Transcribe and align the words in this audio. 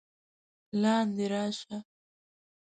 لاندې 0.81 1.25
راشه! 1.31 1.77